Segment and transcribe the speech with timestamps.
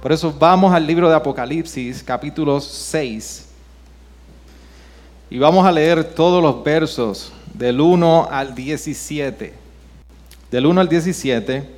[0.00, 3.48] Por eso vamos al libro de Apocalipsis, capítulo 6.
[5.28, 9.54] Y vamos a leer todos los versos del 1 al 17.
[10.52, 11.68] Del 1 al 17.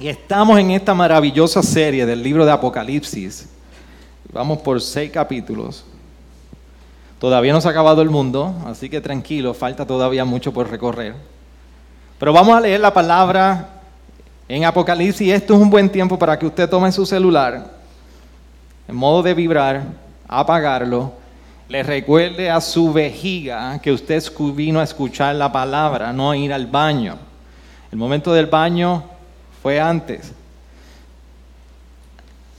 [0.00, 3.48] Y estamos en esta maravillosa serie del libro de Apocalipsis.
[4.32, 5.84] Vamos por seis capítulos.
[7.20, 11.14] Todavía no se ha acabado el mundo, así que tranquilo, falta todavía mucho por recorrer.
[12.18, 13.79] Pero vamos a leer la palabra
[14.56, 17.70] en Apocalipsis, esto es un buen tiempo para que usted tome su celular,
[18.88, 19.84] en modo de vibrar,
[20.26, 21.12] apagarlo,
[21.68, 24.20] le recuerde a su vejiga que usted
[24.56, 27.16] vino a escuchar la palabra, no a ir al baño.
[27.92, 29.04] El momento del baño
[29.62, 30.32] fue antes.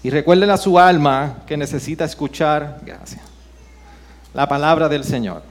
[0.01, 3.21] Y recuérdele a su alma que necesita escuchar, gracias,
[4.33, 5.43] la palabra del Señor.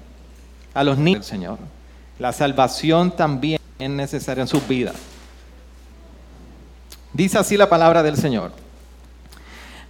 [0.72, 1.58] A los niños del Señor.
[2.18, 5.09] La salvación también es necesaria en sus vidas.
[7.12, 8.52] Dice así la palabra del Señor.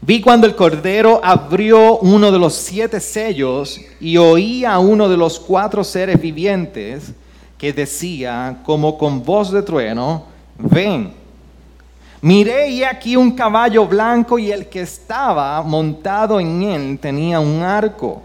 [0.03, 5.17] Vi cuando el Cordero abrió uno de los siete sellos y oí a uno de
[5.19, 7.13] los cuatro seres vivientes
[7.59, 10.25] que decía, como con voz de trueno,
[10.57, 11.13] ven.
[12.23, 17.63] Miré y aquí un caballo blanco y el que estaba montado en él tenía un
[17.63, 18.23] arco.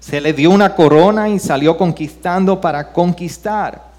[0.00, 3.93] Se le dio una corona y salió conquistando para conquistar.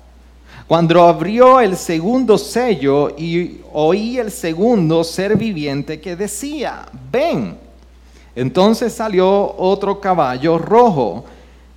[0.67, 7.57] Cuando abrió el segundo sello y oí el segundo ser viviente que decía, ven.
[8.35, 11.25] Entonces salió otro caballo rojo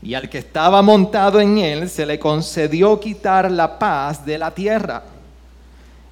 [0.03, 4.51] y al que estaba montado en él se le concedió quitar la paz de la
[4.53, 5.03] tierra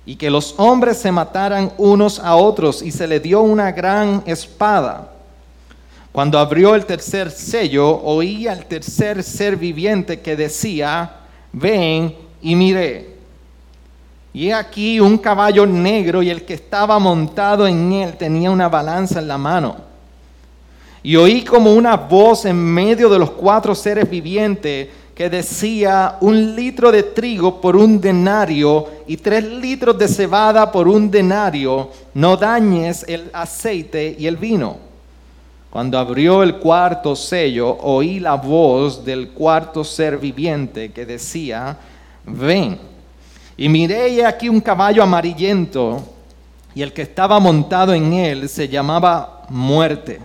[0.04, 4.22] y que los hombres se mataran unos a otros y se le dio una gran
[4.26, 5.12] espada.
[6.12, 11.12] Cuando abrió el tercer sello, oí al tercer ser viviente que decía,
[11.53, 13.16] ven y miré.
[14.32, 19.19] Y aquí un caballo negro y el que estaba montado en él tenía una balanza
[19.19, 19.76] en la mano.
[21.02, 26.54] Y oí como una voz en medio de los cuatro seres vivientes que decía un
[26.54, 32.36] litro de trigo por un denario y tres litros de cebada por un denario, no
[32.36, 34.76] dañes el aceite y el vino.
[35.70, 41.78] Cuando abrió el cuarto sello, oí la voz del cuarto ser viviente que decía,
[42.26, 42.78] ven.
[43.56, 46.03] Y miré aquí un caballo amarillento,
[46.75, 50.20] y el que estaba montado en él se llamaba muerte.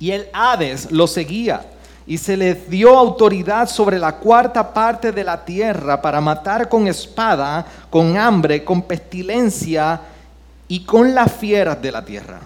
[0.00, 1.64] Y el Hades lo seguía,
[2.06, 6.88] y se le dio autoridad sobre la cuarta parte de la tierra para matar con
[6.88, 10.00] espada, con hambre, con pestilencia
[10.66, 12.40] y con las fieras de la tierra.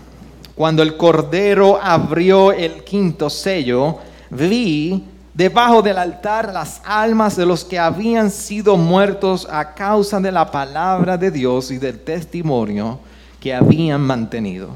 [0.54, 3.98] Cuando el Cordero abrió el quinto sello,
[4.30, 5.04] vi
[5.38, 10.50] debajo del altar las almas de los que habían sido muertos a causa de la
[10.50, 12.98] palabra de Dios y del testimonio
[13.38, 14.70] que habían mantenido.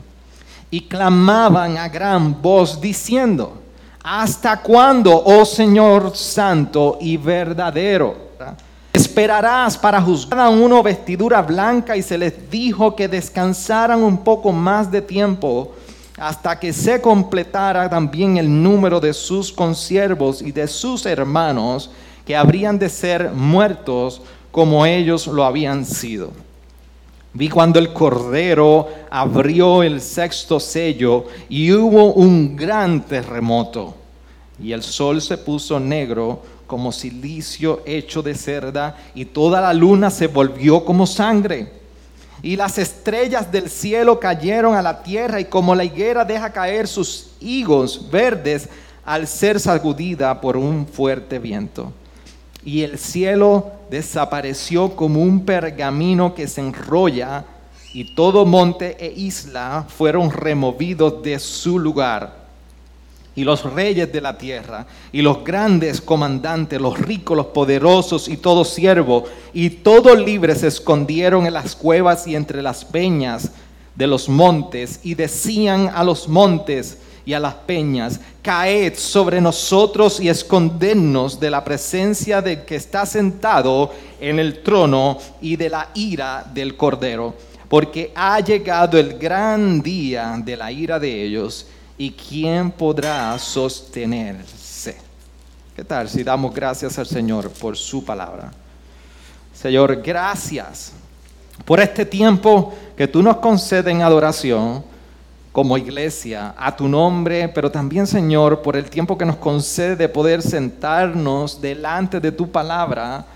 [0.70, 3.60] Y clamaban a gran voz diciendo,
[4.04, 8.30] ¿hasta cuándo, oh Señor santo y verdadero?
[8.92, 14.52] Esperarás para juzgar a uno vestidura blanca y se les dijo que descansaran un poco
[14.52, 15.72] más de tiempo
[16.22, 21.90] hasta que se completara también el número de sus consiervos y de sus hermanos
[22.24, 24.22] que habrían de ser muertos
[24.52, 26.30] como ellos lo habían sido.
[27.32, 33.96] Vi cuando el Cordero abrió el sexto sello y hubo un gran terremoto
[34.62, 40.08] y el sol se puso negro como silicio hecho de cerda y toda la luna
[40.08, 41.81] se volvió como sangre
[42.42, 46.88] y las estrellas del cielo cayeron a la tierra y como la higuera deja caer
[46.88, 48.68] sus higos verdes
[49.04, 51.92] al ser sacudida por un fuerte viento.
[52.64, 57.44] Y el cielo desapareció como un pergamino que se enrolla
[57.94, 62.41] y todo monte e isla fueron removidos de su lugar
[63.34, 68.36] y los reyes de la tierra, y los grandes comandantes, los ricos, los poderosos, y
[68.36, 73.52] todo siervo, y todo libre se escondieron en las cuevas y entre las peñas
[73.94, 80.20] de los montes, y decían a los montes y a las peñas, caed sobre nosotros
[80.20, 85.88] y escondednos de la presencia del que está sentado en el trono y de la
[85.94, 87.34] ira del cordero
[87.72, 91.66] porque ha llegado el gran día de la ira de ellos,
[91.98, 94.96] y quién podrá sostenerse.
[95.74, 98.52] ¿Qué tal si damos gracias al Señor por su palabra?
[99.54, 100.92] Señor, gracias
[101.64, 104.84] por este tiempo que tú nos concedes en adoración
[105.52, 110.08] como iglesia a tu nombre, pero también, Señor, por el tiempo que nos concede de
[110.08, 113.26] poder sentarnos delante de tu palabra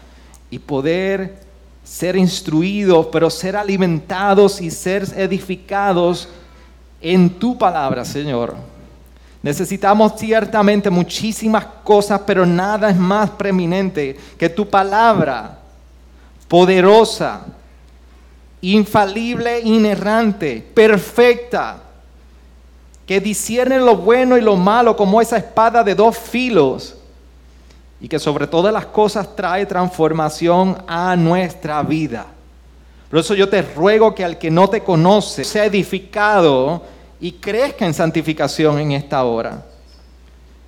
[0.50, 1.38] y poder
[1.84, 6.28] ser instruidos, pero ser alimentados y ser edificados
[7.12, 8.56] en tu palabra, Señor.
[9.40, 15.60] Necesitamos ciertamente muchísimas cosas, pero nada es más preeminente que tu palabra
[16.48, 17.46] poderosa,
[18.60, 21.78] infalible, inerrante, perfecta,
[23.06, 26.96] que discierne lo bueno y lo malo como esa espada de dos filos
[28.00, 32.26] y que sobre todas las cosas trae transformación a nuestra vida.
[33.08, 37.86] Por eso yo te ruego que al que no te conoce sea edificado y crezca
[37.86, 39.64] en santificación en esta hora.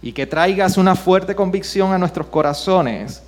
[0.01, 3.23] Y que traigas una fuerte convicción a nuestros corazones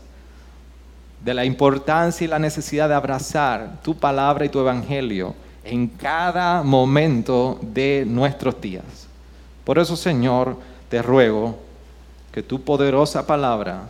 [1.25, 5.34] de la importancia y la necesidad de abrazar tu palabra y tu evangelio
[5.64, 8.84] en cada momento de nuestros días.
[9.64, 10.56] Por eso, Señor,
[10.88, 11.58] te ruego
[12.32, 13.82] que tu poderosa palabra,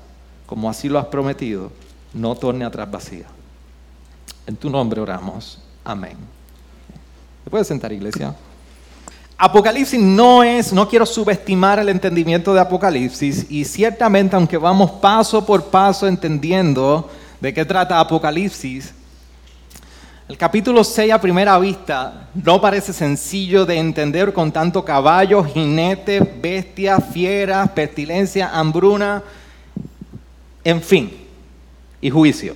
[0.47, 1.71] como así lo has prometido,
[2.13, 3.27] no torne atrás vacía.
[4.47, 5.63] En tu nombre oramos.
[5.85, 6.17] Amén.
[7.45, 8.35] ¿Se puede sentar, iglesia?
[9.43, 15.47] Apocalipsis no es, no quiero subestimar el entendimiento de Apocalipsis y ciertamente aunque vamos paso
[15.47, 17.11] por paso entendiendo
[17.41, 18.93] de qué trata Apocalipsis,
[20.29, 26.21] el capítulo 6 a primera vista no parece sencillo de entender con tanto caballo, jinete,
[26.21, 29.23] bestia, fiera, pestilencia, hambruna,
[30.63, 31.11] en fin,
[32.03, 32.55] y juicio.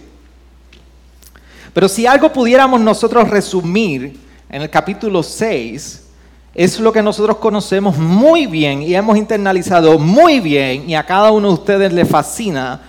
[1.73, 4.21] Pero si algo pudiéramos nosotros resumir
[4.51, 6.04] en el capítulo 6,
[6.55, 11.33] es lo que nosotros conocemos muy bien y hemos internalizado muy bien y a cada
[11.33, 12.81] uno de ustedes le fascina,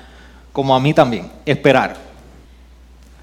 [0.53, 1.97] como a mí también, esperar.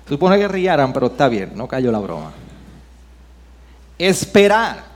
[0.08, 2.32] Supone que riaran, pero está bien, no cayó la broma.
[3.98, 4.90] Esperar.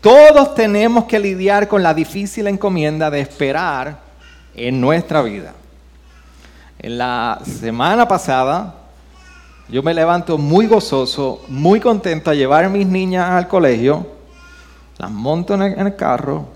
[0.00, 4.00] Todos tenemos que lidiar con la difícil encomienda de esperar
[4.52, 5.52] en nuestra vida.
[6.80, 8.74] En la semana pasada,
[9.68, 14.04] yo me levanto muy gozoso, muy contento a llevar a mis niñas al colegio,
[14.98, 16.46] las monto en el, carro,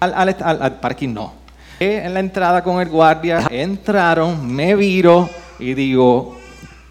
[0.00, 1.32] al, al, al parking no.
[1.78, 6.36] En la entrada con el guardia, entraron, me viro y digo,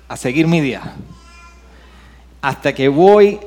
[0.07, 0.81] a seguir mi día.
[2.41, 3.39] Hasta que voy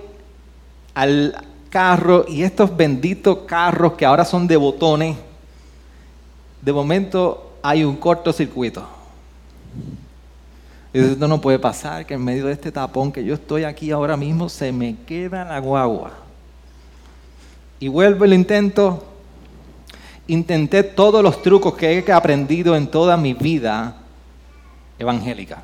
[0.94, 5.16] al carro y estos benditos carros que ahora son de botones,
[6.60, 8.86] de momento hay un cortocircuito.
[10.92, 13.90] Y esto no puede pasar, que en medio de este tapón que yo estoy aquí
[13.90, 16.27] ahora mismo se me queda la guagua.
[17.80, 19.04] Y vuelvo lo intento.
[20.26, 23.96] Intenté todos los trucos que he aprendido en toda mi vida
[24.98, 25.62] evangélica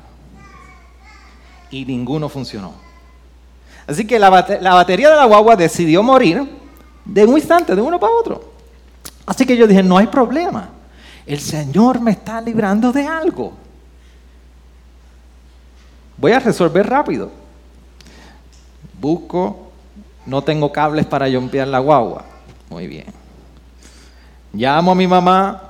[1.69, 2.73] y ninguno funcionó.
[3.87, 6.47] Así que la, batería de la guagua decidió morir
[7.03, 8.53] de un instante, de uno para otro.
[9.25, 10.69] Así que yo dije, no hay problema.
[11.25, 13.53] El Señor me está librando de algo.
[16.17, 17.29] Voy a resolver rápido.
[18.99, 19.64] Busco,
[20.25, 22.23] no tengo cables para yompear la guagua.
[22.69, 23.05] Muy bien.
[24.53, 25.61] Llamo a mi mamá.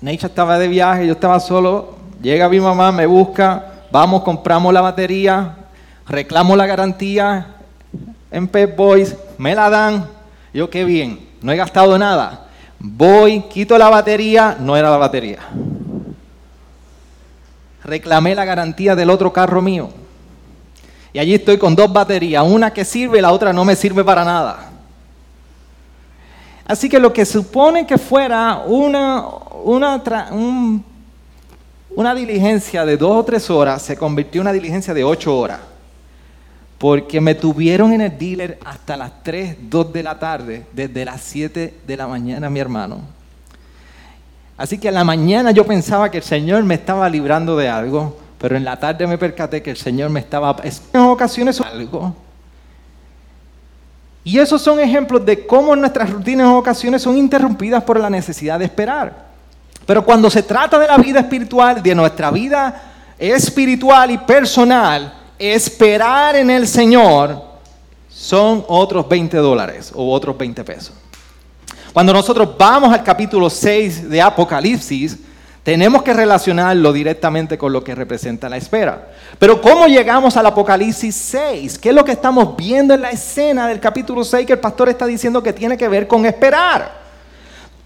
[0.00, 1.96] Neisha estaba de viaje, yo estaba solo.
[2.22, 5.56] Llega mi mamá, me busca vamos, compramos la batería,
[6.06, 7.56] reclamo la garantía
[8.30, 10.08] en Pep Boys, me la dan,
[10.52, 12.46] yo qué bien, no he gastado nada.
[12.78, 15.40] Voy, quito la batería, no era la batería.
[17.84, 19.90] Reclamé la garantía del otro carro mío.
[21.12, 24.04] Y allí estoy con dos baterías, una que sirve y la otra no me sirve
[24.04, 24.70] para nada.
[26.66, 29.24] Así que lo que supone que fuera una,
[29.64, 30.00] una
[30.30, 30.84] un
[31.94, 35.60] una diligencia de dos o tres horas se convirtió en una diligencia de ocho horas.
[36.78, 41.20] Porque me tuvieron en el dealer hasta las 3, 2 de la tarde, desde las
[41.20, 43.00] 7 de la mañana, mi hermano.
[44.56, 48.16] Así que en la mañana yo pensaba que el Señor me estaba librando de algo,
[48.40, 52.16] pero en la tarde me percaté que el Señor me estaba en ocasiones algo.
[54.24, 58.58] Y esos son ejemplos de cómo nuestras rutinas en ocasiones son interrumpidas por la necesidad
[58.58, 59.28] de esperar.
[59.84, 62.82] Pero cuando se trata de la vida espiritual, de nuestra vida
[63.18, 67.42] espiritual y personal, esperar en el Señor
[68.08, 70.94] son otros 20 dólares o otros 20 pesos.
[71.92, 75.18] Cuando nosotros vamos al capítulo 6 de Apocalipsis,
[75.62, 79.08] Tenemos que relacionarlo directamente con lo que representa la espera.
[79.38, 81.78] Pero ¿cómo llegamos al Apocalipsis 6?
[81.78, 84.88] ¿Qué es lo que estamos viendo en la escena del capítulo 6 que el pastor
[84.88, 86.99] está diciendo que tiene que ver con esperar?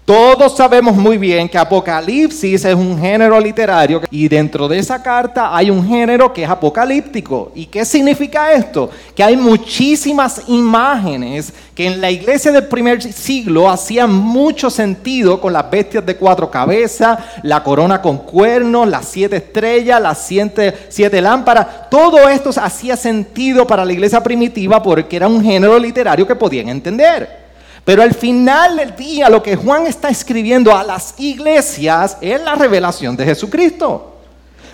[0.05, 5.57] Todos sabemos muy bien que Apocalipsis es un género literario y dentro de esa carta
[5.57, 7.51] hay un género que es apocalíptico.
[7.55, 8.91] ¿Y qué significa esto?
[9.15, 15.51] Que hay muchísimas imágenes que en la iglesia del primer siglo hacían mucho sentido con
[15.51, 21.19] las bestias de cuatro cabezas, la corona con cuernos, las siete estrellas, las siete, siete
[21.19, 21.89] lámparas.
[21.89, 26.69] Todo esto hacía sentido para la iglesia primitiva porque era un género literario que podían
[26.69, 27.44] entender.
[27.85, 32.55] Pero al final del día lo que Juan está escribiendo a las iglesias es la
[32.55, 34.11] revelación de Jesucristo.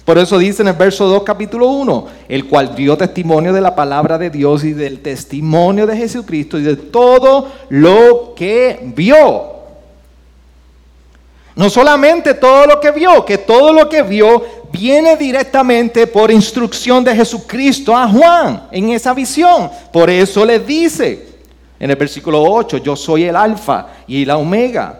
[0.05, 3.75] Por eso dice en el verso 2 capítulo 1, el cual dio testimonio de la
[3.75, 9.51] palabra de Dios y del testimonio de Jesucristo y de todo lo que vio.
[11.53, 17.03] No solamente todo lo que vio, que todo lo que vio viene directamente por instrucción
[17.03, 19.69] de Jesucristo a Juan en esa visión.
[19.91, 21.30] Por eso le dice,
[21.81, 24.99] en el versículo 8, yo soy el alfa y la omega,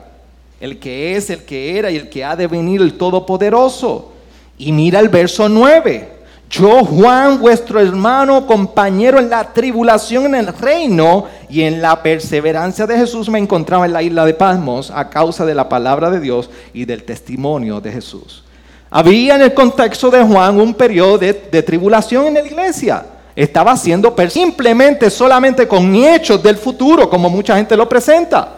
[0.59, 4.13] el que es, el que era y el que ha de venir, el todopoderoso.
[4.57, 6.09] Y mira el verso 9.
[6.49, 12.87] Yo, Juan, vuestro hermano, compañero en la tribulación en el reino y en la perseverancia
[12.87, 16.19] de Jesús, me encontraba en la isla de Pasmos a causa de la palabra de
[16.19, 18.43] Dios y del testimonio de Jesús.
[18.89, 23.71] Había en el contexto de Juan un periodo de, de tribulación en la iglesia estaba
[23.71, 28.57] haciendo simplemente solamente con hechos del futuro, como mucha gente lo presenta.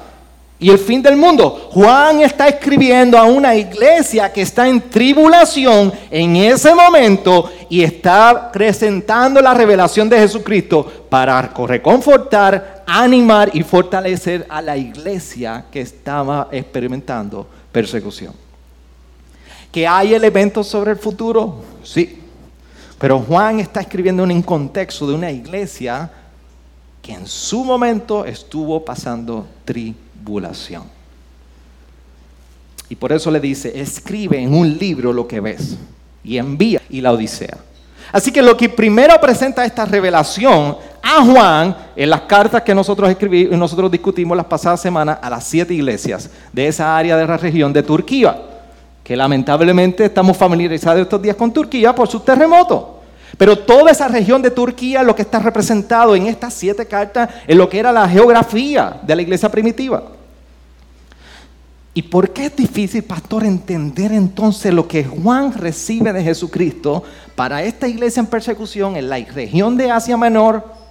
[0.59, 1.69] Y el fin del mundo.
[1.73, 8.49] Juan está escribiendo a una iglesia que está en tribulación en ese momento y está
[8.49, 16.47] presentando la revelación de Jesucristo para reconfortar, animar y fortalecer a la iglesia que estaba
[16.49, 18.33] experimentando persecución.
[19.69, 21.55] ¿Que hay elementos sobre el futuro?
[21.83, 22.22] Sí,
[23.03, 26.09] pero Juan está escribiendo en un contexto de una iglesia
[27.01, 30.83] que en su momento estuvo pasando tribulación.
[32.87, 35.77] Y por eso le dice, escribe en un libro lo que ves
[36.23, 37.57] y envía y la Odisea.
[38.13, 43.09] Así que lo que primero presenta esta revelación a Juan en las cartas que nosotros
[43.09, 47.35] escribimos, nosotros discutimos las pasadas semanas a las siete iglesias de esa área de la
[47.35, 48.52] región de Turquía,
[49.03, 52.83] que lamentablemente estamos familiarizados estos días con Turquía por sus terremotos.
[53.37, 57.55] Pero toda esa región de Turquía, lo que está representado en estas siete cartas, es
[57.55, 60.03] lo que era la geografía de la iglesia primitiva.
[61.95, 67.03] ¿Y por qué es difícil, pastor, entender entonces lo que Juan recibe de Jesucristo
[67.35, 70.82] para esta iglesia en persecución en la región de Asia Menor?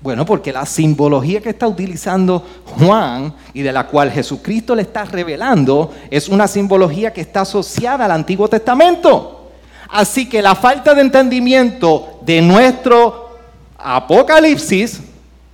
[0.00, 5.04] Bueno, porque la simbología que está utilizando Juan y de la cual Jesucristo le está
[5.04, 9.50] revelando es una simbología que está asociada al Antiguo Testamento.
[9.88, 13.38] Así que la falta de entendimiento de nuestro
[13.78, 15.00] Apocalipsis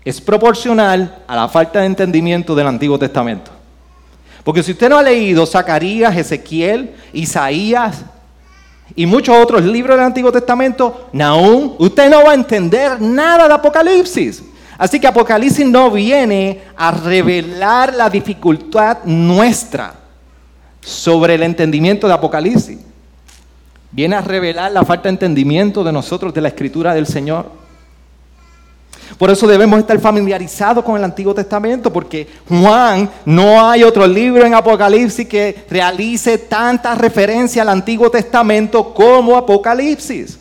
[0.04, 3.50] es proporcional a la falta de entendimiento del Antiguo Testamento.
[4.42, 8.04] Porque si usted no ha leído Zacarías, Ezequiel, Isaías
[8.94, 13.54] y muchos otros libros del Antiguo Testamento, aún usted no va a entender nada de
[13.54, 14.42] Apocalipsis.
[14.78, 19.94] Así que Apocalipsis no viene a revelar la dificultad nuestra
[20.80, 22.78] sobre el entendimiento de Apocalipsis.
[23.90, 27.61] Viene a revelar la falta de entendimiento de nosotros de la escritura del Señor.
[29.18, 34.44] Por eso debemos estar familiarizados con el Antiguo Testamento, porque Juan, no hay otro libro
[34.44, 40.38] en Apocalipsis que realice tanta referencia al Antiguo Testamento como Apocalipsis.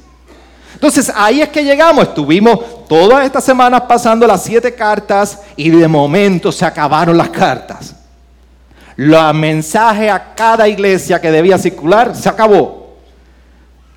[0.74, 5.88] Entonces ahí es que llegamos, estuvimos todas estas semanas pasando las siete cartas y de
[5.88, 7.96] momento se acabaron las cartas.
[8.96, 12.98] Los mensaje a cada iglesia que debía circular se acabó.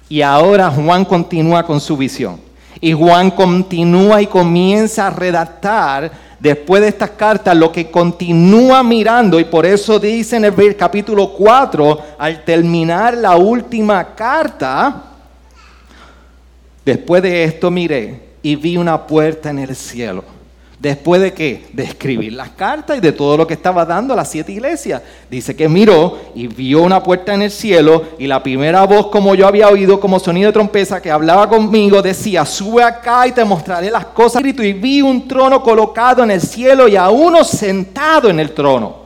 [0.09, 2.39] Y ahora Juan continúa con su visión.
[2.81, 9.41] Y Juan continúa y comienza a redactar después de estas cartas lo que continúa mirando.
[9.41, 15.05] Y por eso dice en el capítulo 4, al terminar la última carta,
[16.85, 20.34] después de esto miré y vi una puerta en el cielo
[20.85, 21.65] Después de qué?
[21.73, 25.01] De escribir las cartas y de todo lo que estaba dando a las siete iglesias.
[25.31, 29.35] Dice que miró y vio una puerta en el cielo y la primera voz como
[29.35, 33.47] yo había oído como sonido de trompeza que hablaba conmigo decía, sube acá y te
[33.47, 34.43] mostraré las cosas.
[34.45, 39.04] Y vi un trono colocado en el cielo y a uno sentado en el trono.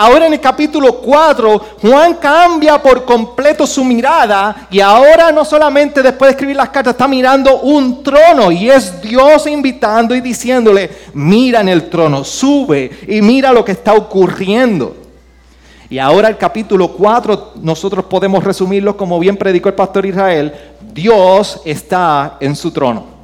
[0.00, 6.04] Ahora en el capítulo 4, Juan cambia por completo su mirada y ahora no solamente
[6.04, 10.88] después de escribir las cartas está mirando un trono y es Dios invitando y diciéndole,
[11.14, 14.94] mira en el trono, sube y mira lo que está ocurriendo.
[15.90, 20.54] Y ahora el capítulo 4 nosotros podemos resumirlo como bien predicó el pastor Israel,
[20.92, 23.17] Dios está en su trono.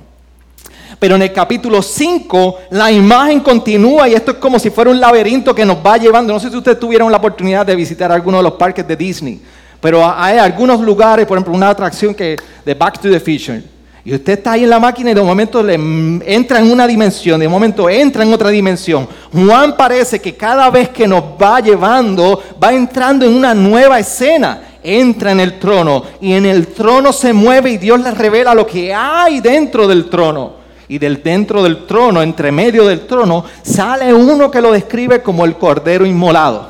[0.98, 5.00] Pero en el capítulo 5 la imagen continúa y esto es como si fuera un
[5.00, 6.32] laberinto que nos va llevando.
[6.32, 9.40] No sé si ustedes tuvieron la oportunidad de visitar alguno de los parques de Disney,
[9.80, 13.62] pero hay algunos lugares, por ejemplo, una atracción que de Back to the Future.
[14.06, 17.40] Y usted está ahí en la máquina y de momento le entra en una dimensión,
[17.40, 19.08] de momento entra en otra dimensión.
[19.32, 24.60] Juan parece que cada vez que nos va llevando, va entrando en una nueva escena.
[24.82, 28.66] Entra en el trono y en el trono se mueve y Dios le revela lo
[28.66, 30.63] que hay dentro del trono
[30.94, 35.44] y del dentro del trono, entre medio del trono, sale uno que lo describe como
[35.44, 36.68] el cordero inmolado.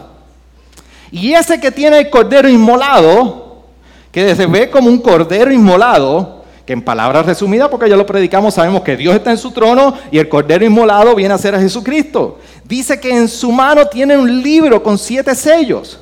[1.10, 3.64] Y ese que tiene el cordero inmolado,
[4.10, 8.54] que se ve como un cordero inmolado, que en palabras resumidas, porque ya lo predicamos,
[8.54, 11.60] sabemos que Dios está en su trono y el cordero inmolado viene a ser a
[11.60, 12.38] Jesucristo.
[12.64, 16.00] Dice que en su mano tiene un libro con siete sellos.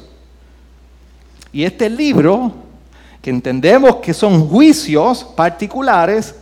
[1.52, 2.52] Y este libro,
[3.20, 6.36] que entendemos que son juicios particulares,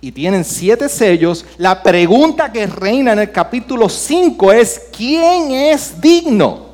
[0.00, 6.00] y tienen siete sellos, la pregunta que reina en el capítulo 5 es, ¿quién es
[6.00, 6.68] digno?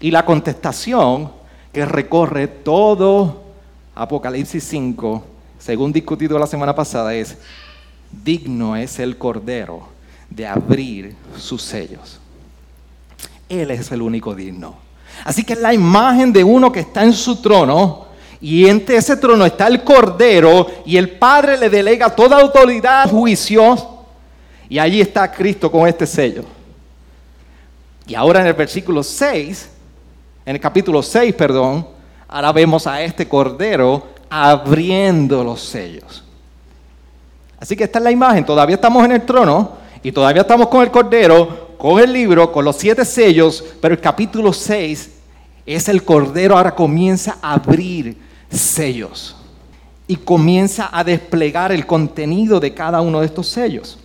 [0.00, 1.30] Y la contestación
[1.72, 3.42] que recorre todo
[3.94, 5.24] Apocalipsis 5,
[5.58, 7.36] según discutido la semana pasada, es,
[8.10, 9.88] digno es el Cordero
[10.30, 12.18] de abrir sus sellos.
[13.48, 14.76] Él es el único digno.
[15.24, 18.06] Así que la imagen de uno que está en su trono,
[18.40, 23.76] y entre ese trono está el Cordero y el Padre le delega toda autoridad, juicio.
[24.68, 26.44] Y allí está Cristo con este sello.
[28.06, 29.68] Y ahora en el versículo 6,
[30.46, 31.86] en el capítulo 6, perdón,
[32.28, 36.24] ahora vemos a este Cordero abriendo los sellos.
[37.58, 38.46] Así que esta es la imagen.
[38.46, 42.64] Todavía estamos en el trono y todavía estamos con el Cordero, con el libro, con
[42.64, 45.10] los siete sellos, pero el capítulo 6
[45.66, 49.36] es el Cordero ahora comienza a abrir sellos
[50.06, 53.96] y comienza a desplegar el contenido de cada uno de estos sellos.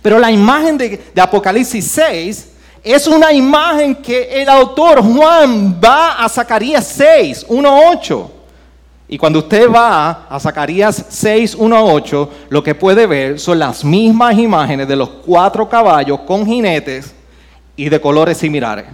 [0.00, 2.48] Pero la imagen de, Apocalipsis 6
[2.82, 8.30] es una imagen que el autor Juan va a Zacarías 6, 1, 8.
[9.08, 13.84] Y cuando usted va a Zacarías 6, 1 8, lo que puede ver son las
[13.84, 17.14] mismas imágenes de los cuatro caballos con jinetes
[17.76, 18.86] y de colores similares.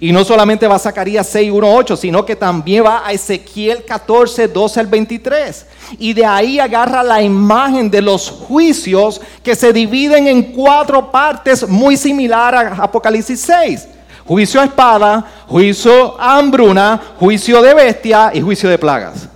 [0.00, 3.84] Y no solamente va a Zacarías 6, 1, 8, sino que también va a Ezequiel
[3.84, 5.66] 14, 12 al 23.
[5.98, 11.68] Y de ahí agarra la imagen de los juicios que se dividen en cuatro partes
[11.68, 13.88] muy similar a Apocalipsis 6.
[14.26, 19.28] Juicio a espada, juicio a hambruna, juicio de bestia y juicio de plagas.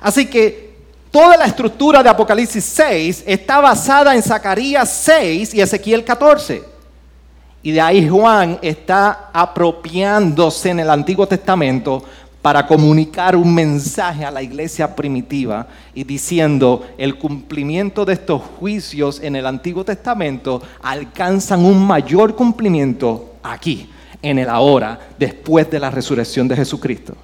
[0.00, 0.74] Así que
[1.10, 6.73] toda la estructura de Apocalipsis 6 está basada en Zacarías 6 y Ezequiel 14.
[7.64, 12.04] Y de ahí Juan está apropiándose en el Antiguo Testamento
[12.42, 19.18] para comunicar un mensaje a la iglesia primitiva y diciendo el cumplimiento de estos juicios
[19.18, 23.88] en el Antiguo Testamento alcanzan un mayor cumplimiento aquí,
[24.20, 27.16] en el ahora, después de la resurrección de Jesucristo.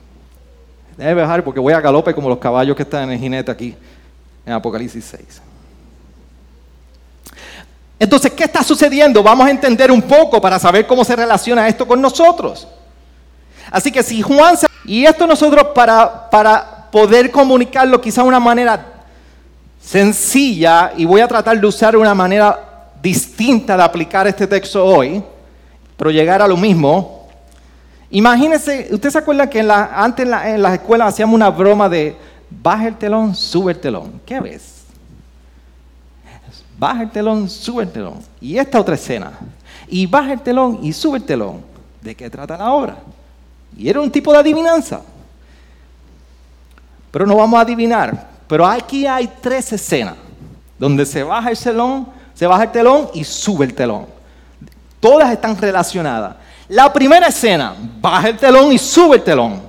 [0.96, 3.74] Debe bajar porque voy a galope como los caballos que están en el jinete aquí
[4.46, 5.49] en Apocalipsis 6.
[8.00, 9.22] Entonces, ¿qué está sucediendo?
[9.22, 12.66] Vamos a entender un poco para saber cómo se relaciona esto con nosotros.
[13.70, 14.56] Así que si Juan...
[14.56, 14.66] Se...
[14.86, 18.86] Y esto nosotros para, para poder comunicarlo quizá de una manera
[19.82, 22.58] sencilla, y voy a tratar de usar una manera
[23.02, 25.22] distinta de aplicar este texto hoy,
[25.96, 27.28] pero llegar a lo mismo.
[28.10, 32.16] Imagínense, ¿usted se acuerda que antes en, en las escuelas hacíamos una broma de
[32.48, 34.22] baja el telón, sube el telón?
[34.24, 34.79] ¿Qué ves?
[36.80, 38.20] Baja el telón, sube el telón.
[38.40, 39.32] Y esta otra escena.
[39.86, 41.60] Y baja el telón y sube el telón.
[42.00, 42.96] ¿De qué trata la obra?
[43.76, 45.02] Y era un tipo de adivinanza.
[47.10, 48.30] Pero no vamos a adivinar.
[48.48, 50.14] Pero aquí hay tres escenas
[50.78, 54.06] donde se baja el telón, se baja el telón y sube el telón.
[54.98, 56.36] Todas están relacionadas.
[56.68, 59.60] La primera escena, baja el telón y sube el telón.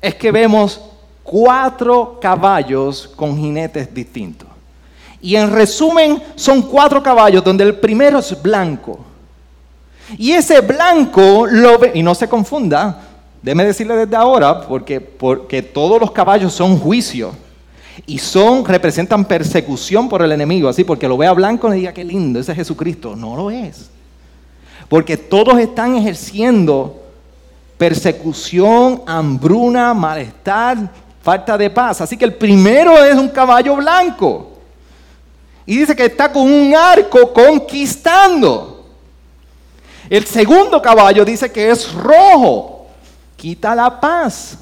[0.00, 0.80] Es que vemos
[1.24, 4.55] cuatro caballos con jinetes distintos.
[5.20, 8.98] Y en resumen, son cuatro caballos donde el primero es blanco.
[10.16, 13.02] Y ese blanco lo ve, y no se confunda,
[13.42, 17.32] déme decirle desde ahora, porque, porque todos los caballos son juicio
[18.06, 22.04] y son, representan persecución por el enemigo, así, porque lo vea blanco y diga qué
[22.04, 23.16] lindo, ese es Jesucristo.
[23.16, 23.90] No lo es.
[24.88, 27.02] Porque todos están ejerciendo
[27.76, 30.90] persecución, hambruna, malestar,
[31.22, 32.00] falta de paz.
[32.00, 34.55] Así que el primero es un caballo blanco.
[35.66, 38.86] Y dice que está con un arco conquistando.
[40.08, 42.86] El segundo caballo dice que es rojo,
[43.36, 44.56] quita la paz.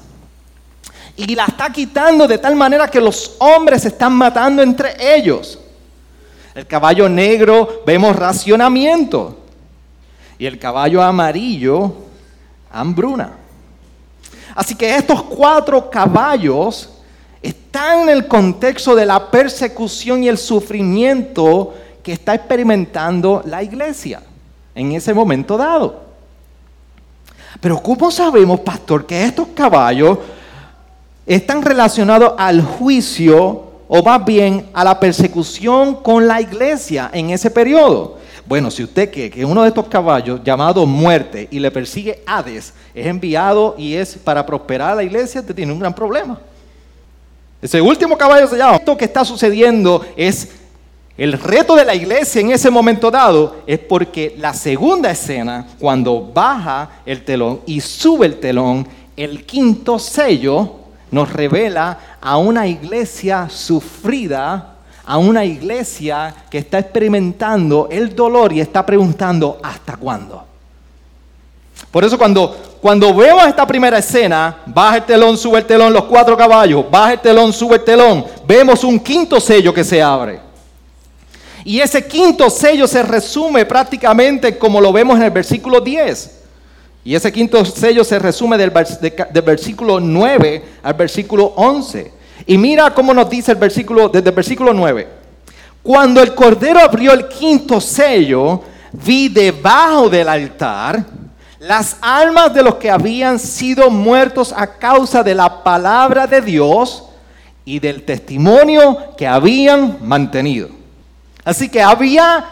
[1.15, 5.59] Y la está quitando de tal manera que los hombres se están matando entre ellos.
[6.55, 9.37] El caballo negro vemos racionamiento.
[10.39, 11.93] Y el caballo amarillo,
[12.71, 13.37] hambruna.
[14.55, 16.89] Así que estos cuatro caballos
[17.47, 24.21] están en el contexto de la persecución y el sufrimiento que está experimentando la iglesia
[24.73, 26.01] en ese momento dado.
[27.61, 30.17] Pero ¿cómo sabemos, pastor, que estos caballos
[31.25, 37.51] están relacionados al juicio o más bien a la persecución con la iglesia en ese
[37.51, 38.17] periodo?
[38.47, 42.73] Bueno, si usted cree que uno de estos caballos llamado muerte y le persigue Hades
[42.93, 46.39] es enviado y es para prosperar a la iglesia, usted tiene un gran problema.
[47.61, 48.75] Ese último caballo se llama.
[48.75, 50.49] Esto que está sucediendo es
[51.17, 56.31] el reto de la iglesia en ese momento dado, es porque la segunda escena, cuando
[56.33, 60.75] baja el telón y sube el telón, el quinto sello
[61.11, 68.59] nos revela a una iglesia sufrida a una iglesia que está experimentando el dolor y
[68.59, 70.43] está preguntando, ¿hasta cuándo?
[71.95, 76.03] Por eso cuando, cuando vemos esta primera escena, baja el telón, sube el telón, los
[76.03, 80.41] cuatro caballos, baja el telón, sube el telón, vemos un quinto sello que se abre.
[81.63, 86.41] Y ese quinto sello se resume prácticamente como lo vemos en el versículo 10.
[87.05, 88.73] Y ese quinto sello se resume del,
[89.31, 92.11] del versículo 9 al versículo 11.
[92.45, 95.07] Y mira cómo nos dice el versículo, desde el versículo 9.
[95.81, 101.23] Cuando el Cordero abrió el quinto sello, vi debajo del altar
[101.65, 107.05] las almas de los que habían sido muertos a causa de la palabra de Dios
[107.65, 110.69] y del testimonio que habían mantenido.
[111.43, 112.45] Así que había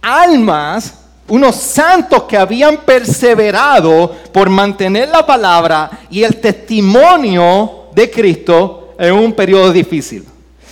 [0.00, 0.94] almas,
[1.26, 9.12] unos santos que habían perseverado por mantener la palabra y el testimonio de Cristo en
[9.12, 10.24] un periodo difícil.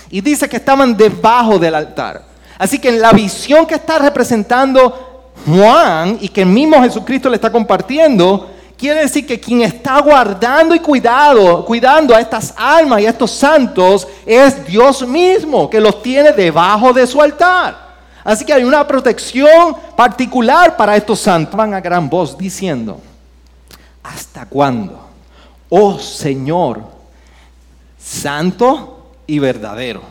[0.09, 2.23] Y dice que estaban debajo del altar.
[2.57, 5.12] Así que en la visión que está representando
[5.45, 10.73] Juan y que el mismo Jesucristo le está compartiendo, quiere decir que quien está guardando
[10.75, 16.01] y cuidado, cuidando a estas almas y a estos santos es Dios mismo, que los
[16.01, 17.83] tiene debajo de su altar.
[18.23, 21.55] Así que hay una protección particular para estos santos.
[21.55, 23.01] Van a gran voz diciendo,
[24.01, 25.09] ¿hasta cuándo?
[25.69, 26.83] Oh Señor,
[27.97, 30.01] santo y verdadero.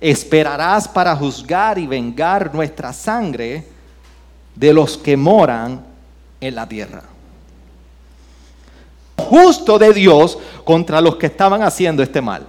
[0.00, 3.77] Esperarás para juzgar y vengar nuestra sangre
[4.58, 5.84] de los que moran
[6.40, 7.02] en la tierra.
[9.16, 12.46] Justo de Dios contra los que estaban haciendo este mal.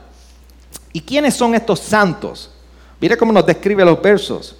[0.91, 2.51] ¿Y quiénes son estos santos?
[2.99, 4.55] Mire cómo nos describe los versos.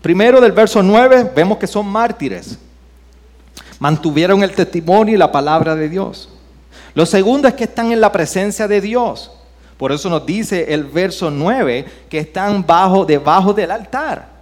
[0.00, 2.58] Primero del verso 9 vemos que son mártires.
[3.80, 6.28] Mantuvieron el testimonio y la palabra de Dios.
[6.94, 9.32] Lo segundo es que están en la presencia de Dios.
[9.76, 14.37] Por eso nos dice el verso 9 que están bajo, debajo del altar.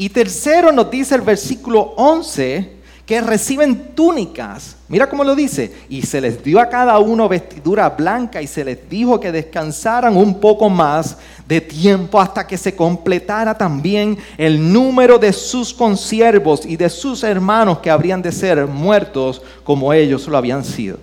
[0.00, 2.72] Y tercero nos dice el versículo 11
[3.04, 4.76] que reciben túnicas.
[4.88, 5.74] Mira cómo lo dice.
[5.90, 10.16] Y se les dio a cada uno vestidura blanca y se les dijo que descansaran
[10.16, 16.64] un poco más de tiempo hasta que se completara también el número de sus consiervos
[16.64, 20.96] y de sus hermanos que habrían de ser muertos como ellos lo habían sido.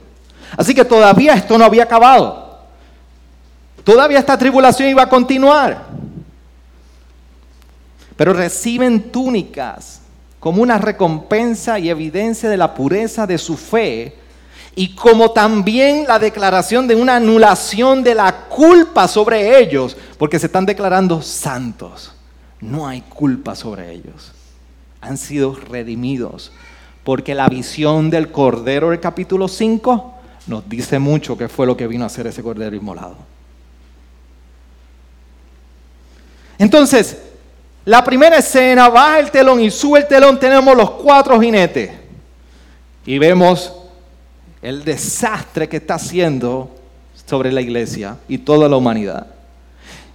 [0.58, 2.48] Así que todavía esto no había acabado.
[3.84, 5.86] Todavía esta tribulación iba a continuar.
[8.18, 10.02] Pero reciben túnicas
[10.40, 14.16] como una recompensa y evidencia de la pureza de su fe
[14.76, 20.46] y como también la declaración de una anulación de la culpa sobre ellos, porque se
[20.46, 22.14] están declarando santos.
[22.62, 24.34] No hay culpa sobre ellos.
[25.02, 26.52] Han sido redimidos,
[27.04, 30.14] porque la visión del Cordero del capítulo 5
[30.46, 33.18] nos dice mucho qué fue lo que vino a hacer ese cordero inmolado.
[36.60, 37.18] Entonces,
[37.88, 41.90] la primera escena, baja el telón y sube el telón, tenemos los cuatro jinetes.
[43.06, 43.74] Y vemos
[44.62, 46.70] el desastre que está haciendo
[47.26, 49.28] sobre la iglesia y toda la humanidad.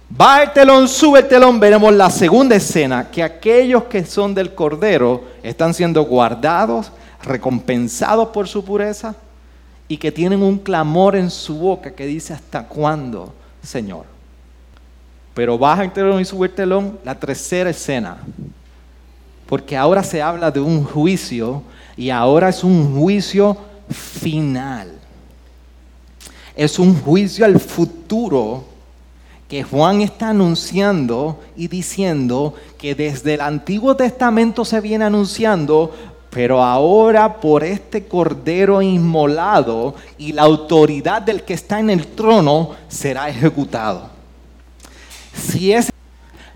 [0.07, 4.53] Baja el telón, sube el telón, veremos la segunda escena, que aquellos que son del
[4.53, 6.91] Cordero están siendo guardados,
[7.23, 9.15] recompensados por su pureza
[9.87, 13.33] y que tienen un clamor en su boca que dice, ¿hasta cuándo,
[13.63, 14.12] Señor?
[15.33, 18.17] Pero baja el telón y el telón, la tercera escena.
[19.47, 21.63] Porque ahora se habla de un juicio
[21.97, 23.57] y ahora es un juicio
[23.89, 24.91] final.
[26.55, 28.63] Es un juicio al futuro
[29.47, 35.91] que Juan está anunciando y diciendo que desde el Antiguo Testamento se viene anunciando,
[36.29, 42.71] pero ahora por este cordero inmolado y la autoridad del que está en el trono
[42.87, 44.12] será ejecutado.
[45.33, 45.89] Si es,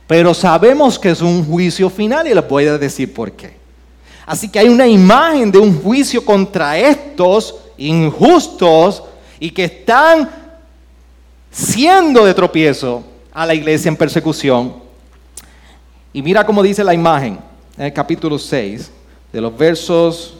[0.06, 3.58] pero sabemos que es un juicio final y les voy a decir por qué.
[4.26, 9.04] Así que hay una imagen de un juicio contra estos injustos
[9.40, 10.30] y que están
[11.52, 14.76] siendo de tropiezo a la iglesia en persecución.
[16.12, 17.40] Y mira cómo dice la imagen
[17.78, 18.92] en el capítulo 6,
[19.32, 20.36] de los versos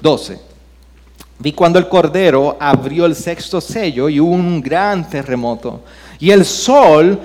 [0.00, 0.40] 12.
[1.38, 5.82] Vi cuando el Cordero abrió el sexto sello y hubo un gran terremoto.
[6.22, 7.18] Y el sol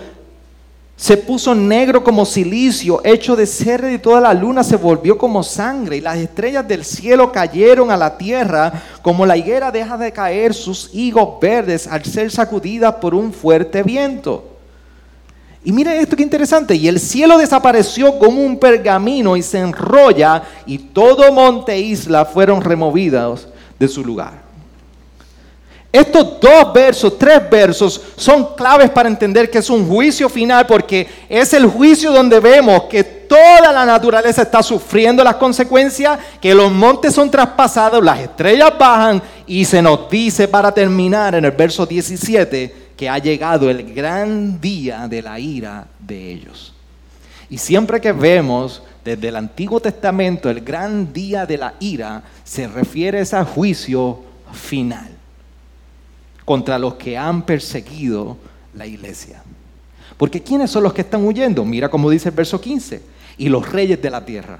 [0.95, 5.43] se puso negro como silicio, hecho de cera y toda la luna se volvió como
[5.43, 10.11] sangre y las estrellas del cielo cayeron a la tierra como la higuera deja de
[10.11, 14.57] caer sus higos verdes al ser sacudida por un fuerte viento.
[15.63, 20.41] Y mire esto que interesante, y el cielo desapareció como un pergamino y se enrolla
[20.65, 24.46] y todo monte e isla fueron removidos de su lugar.
[25.97, 31.07] Estos dos versos, tres versos, son claves para entender que es un juicio final porque
[31.27, 36.71] es el juicio donde vemos que toda la naturaleza está sufriendo las consecuencias, que los
[36.71, 41.83] montes son traspasados, las estrellas bajan y se nos dice para terminar en el verso
[41.87, 46.73] 17 que ha llegado el gran día de la ira de ellos.
[47.49, 52.67] Y siempre que vemos desde el Antiguo Testamento el gran día de la ira, se
[52.67, 54.19] refiere a ese juicio
[54.53, 55.16] final
[56.47, 58.37] contra los que han perseguido
[58.73, 59.43] la iglesia.
[60.15, 61.65] Porque ¿quiénes son los que están huyendo?
[61.65, 63.01] Mira cómo dice el verso 15.
[63.37, 64.57] Y los reyes de la tierra.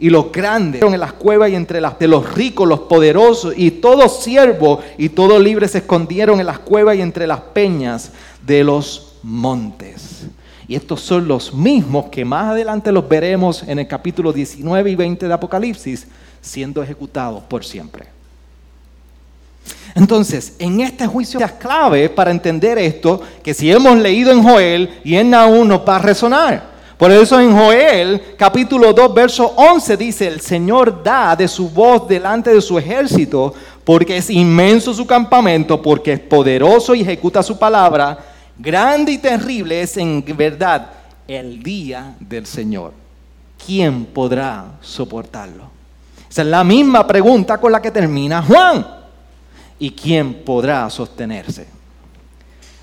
[0.00, 3.70] Y los grandes en las cuevas y entre las de los ricos, los poderosos, y
[3.70, 8.10] todos siervos y todos libres se escondieron en las cuevas y entre las peñas
[8.44, 10.26] de los montes.
[10.66, 14.96] Y estos son los mismos que más adelante los veremos en el capítulo 19 y
[14.96, 16.08] 20 de Apocalipsis,
[16.40, 18.21] siendo ejecutados por siempre.
[19.94, 25.00] Entonces, en este juicio es clave para entender esto, que si hemos leído en Joel
[25.04, 26.72] y en Nahum nos va a resonar.
[26.96, 32.06] Por eso en Joel capítulo 2 verso 11 dice, el Señor da de su voz
[32.06, 33.52] delante de su ejército,
[33.84, 38.18] porque es inmenso su campamento, porque es poderoso y ejecuta su palabra,
[38.56, 40.90] grande y terrible es en verdad
[41.26, 42.92] el día del Señor.
[43.66, 45.64] ¿Quién podrá soportarlo?
[46.30, 49.01] Esa es la misma pregunta con la que termina Juan.
[49.82, 51.66] ¿Y quién podrá sostenerse?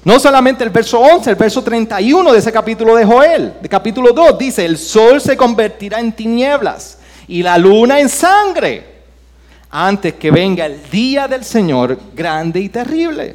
[0.04, 4.12] No solamente el verso 11, el verso 31 de ese capítulo de Joel, de capítulo
[4.12, 8.86] 2, dice, el sol se convertirá en tinieblas y la luna en sangre
[9.70, 13.34] antes que venga el día del Señor grande y terrible.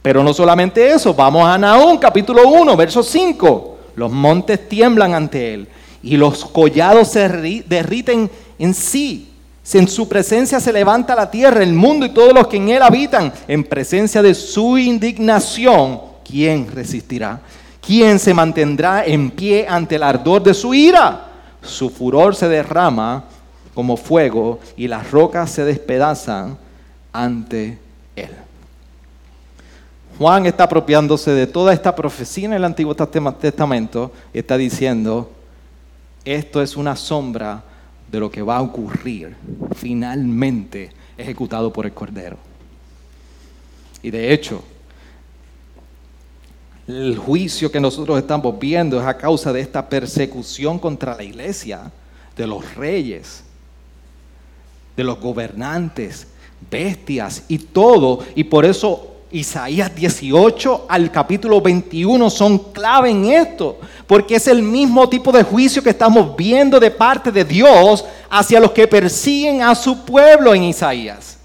[0.00, 3.78] Pero no solamente eso, vamos a Naúm, capítulo 1, verso 5.
[3.96, 5.68] Los montes tiemblan ante él
[6.02, 7.28] y los collados se
[7.66, 9.27] derriten en sí
[9.74, 12.82] en su presencia se levanta la tierra, el mundo y todos los que en él
[12.82, 17.40] habitan, en presencia de su indignación, ¿quién resistirá?
[17.80, 21.26] ¿Quién se mantendrá en pie ante el ardor de su ira?
[21.62, 23.24] Su furor se derrama
[23.74, 26.56] como fuego y las rocas se despedazan
[27.12, 27.78] ante
[28.16, 28.30] él.
[30.18, 35.30] Juan está apropiándose de toda esta profecía en el Antiguo Testamento está diciendo,
[36.24, 37.62] esto es una sombra
[38.10, 39.34] de lo que va a ocurrir
[39.74, 42.36] finalmente ejecutado por el Cordero.
[44.02, 44.62] Y de hecho,
[46.86, 51.90] el juicio que nosotros estamos viendo es a causa de esta persecución contra la iglesia,
[52.36, 53.44] de los reyes,
[54.96, 56.28] de los gobernantes,
[56.70, 58.24] bestias y todo.
[58.34, 64.62] Y por eso Isaías 18 al capítulo 21 son clave en esto, porque es el
[64.62, 69.62] mismo tipo de juicio que estamos viendo de parte de Dios hacia los que persiguen
[69.62, 71.36] a su pueblo en Isaías.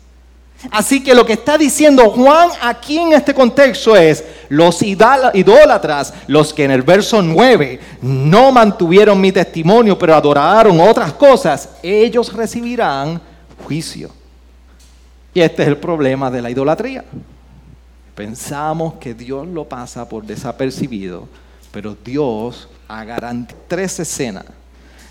[0.72, 6.54] Así que lo que está diciendo Juan aquí en este contexto es, los idólatras, los
[6.54, 13.20] que en el verso 9 no mantuvieron mi testimonio, pero adoraron otras cosas, ellos recibirán
[13.66, 14.10] juicio.
[15.34, 17.04] Y este es el problema de la idolatría.
[18.16, 21.28] Pensamos que Dios lo pasa por desapercibido,
[21.72, 22.68] pero Dios
[23.04, 24.46] garantizado tres escenas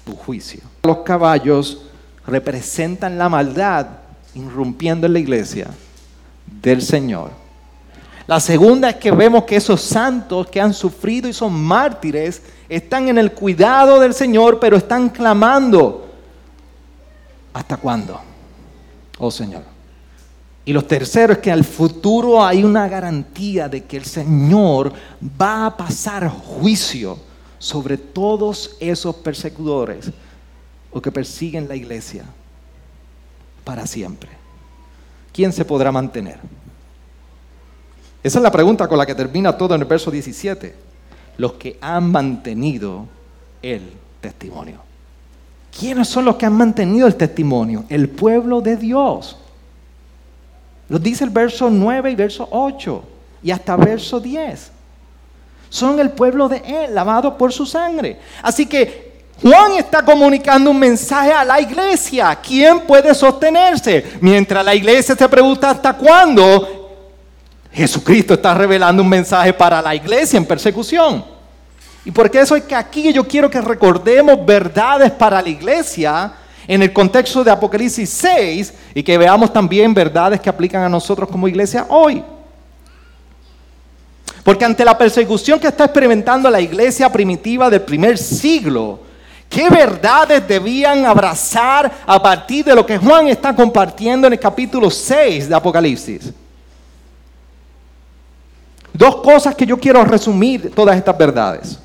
[0.04, 0.60] tu juicio.
[0.82, 1.82] Los caballos
[2.26, 3.86] representan la maldad
[4.34, 5.68] irrumpiendo en la iglesia
[6.60, 7.30] del Señor.
[8.26, 13.08] La segunda es que vemos que esos santos que han sufrido y son mártires están
[13.08, 16.08] en el cuidado del Señor, pero están clamando.
[17.52, 18.20] ¿Hasta cuándo?
[19.18, 19.71] Oh Señor.
[20.64, 24.92] Y lo tercero es que al futuro hay una garantía de que el Señor
[25.40, 27.18] va a pasar juicio
[27.59, 30.11] sobre todos esos persecutores
[30.92, 32.25] o que persiguen la iglesia
[33.64, 34.31] para siempre.
[35.33, 36.38] ¿Quién se podrá mantener?
[38.22, 40.75] Esa es la pregunta con la que termina todo en el verso 17.
[41.38, 43.07] Los que han mantenido
[43.62, 43.83] el
[44.20, 44.81] testimonio.
[45.77, 47.85] ¿Quiénes son los que han mantenido el testimonio?
[47.88, 49.38] El pueblo de Dios.
[50.92, 53.02] Lo dice el verso 9 y verso 8
[53.42, 54.70] y hasta verso 10.
[55.70, 58.18] Son el pueblo de Él, lavado por su sangre.
[58.42, 62.38] Así que Juan está comunicando un mensaje a la iglesia.
[62.46, 64.18] ¿Quién puede sostenerse?
[64.20, 66.90] Mientras la iglesia se pregunta hasta cuándo,
[67.72, 71.24] Jesucristo está revelando un mensaje para la iglesia en persecución.
[72.05, 76.35] Y por eso es que aquí yo quiero que recordemos verdades para la iglesia
[76.66, 81.29] en el contexto de Apocalipsis 6 y que veamos también verdades que aplican a nosotros
[81.29, 82.22] como iglesia hoy.
[84.44, 89.01] Porque ante la persecución que está experimentando la iglesia primitiva del primer siglo,
[89.48, 94.90] ¿qué verdades debían abrazar a partir de lo que Juan está compartiendo en el capítulo
[94.90, 96.33] 6 de Apocalipsis?
[98.92, 101.79] Dos cosas que yo quiero resumir todas estas verdades.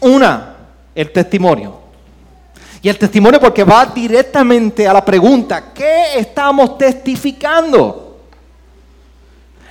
[0.00, 0.56] Una,
[0.94, 1.85] el testimonio.
[2.82, 8.06] Y el testimonio porque va directamente a la pregunta, ¿qué estamos testificando?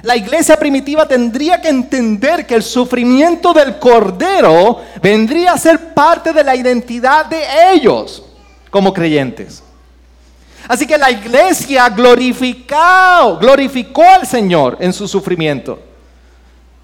[0.02, 6.32] La iglesia primitiva tendría que entender que el sufrimiento del Cordero vendría a ser parte
[6.32, 8.24] de la identidad de ellos
[8.70, 9.64] como creyentes.
[10.68, 15.80] Así que la iglesia glorificó, glorificó al Señor en su sufrimiento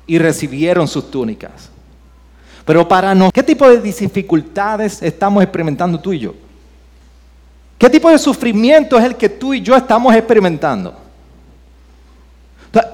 [0.05, 1.70] y recibieron sus túnicas.
[2.65, 6.33] Pero para nosotros, ¿qué tipo de dificultades estamos experimentando tú y yo?
[7.77, 10.95] ¿Qué tipo de sufrimiento es el que tú y yo estamos experimentando?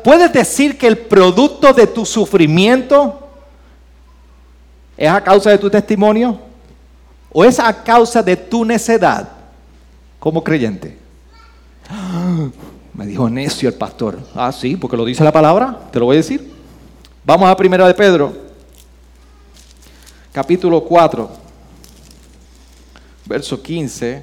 [0.04, 3.28] ¿Puedes decir que el producto de tu sufrimiento
[4.96, 6.40] es a causa de tu testimonio?
[7.32, 9.28] ¿O es a causa de tu necedad
[10.20, 10.98] como creyente?
[12.94, 14.18] Me dijo necio el pastor.
[14.34, 16.52] Ah, sí, porque lo dice la palabra, te lo voy a decir.
[17.26, 18.47] Vamos a primera de Pedro
[20.38, 21.32] capítulo 4,
[23.26, 24.22] verso 15.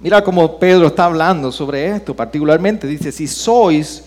[0.00, 4.02] Mira cómo Pedro está hablando sobre esto, particularmente dice, si sois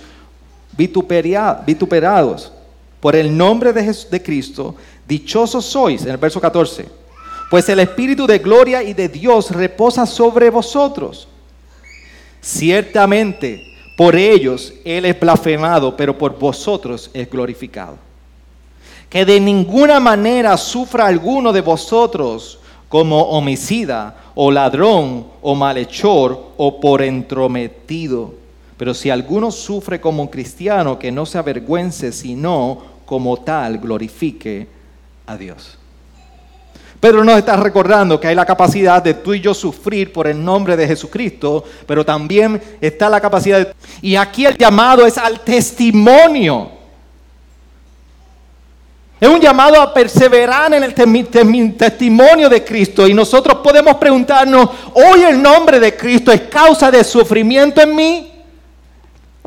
[0.75, 2.51] vituperados
[2.99, 4.75] por el nombre de, de Cristo,
[5.07, 6.85] dichosos sois, en el verso 14,
[7.49, 11.29] pues el Espíritu de gloria y de Dios reposa sobre vosotros.
[12.41, 18.10] Ciertamente, por ellos Él es blasfemado, pero por vosotros es glorificado
[19.11, 26.79] que de ninguna manera sufra alguno de vosotros como homicida o ladrón o malhechor o
[26.79, 28.33] por entrometido.
[28.77, 34.69] Pero si alguno sufre como un cristiano, que no se avergüence, sino como tal glorifique
[35.27, 35.77] a Dios.
[37.01, 40.41] Pedro nos está recordando que hay la capacidad de tú y yo sufrir por el
[40.41, 43.73] nombre de Jesucristo, pero también está la capacidad de...
[44.01, 46.80] Y aquí el llamado es al testimonio.
[49.21, 53.07] Es un llamado a perseverar en el testimonio de Cristo.
[53.07, 58.31] Y nosotros podemos preguntarnos, ¿hoy el nombre de Cristo es causa de sufrimiento en mí?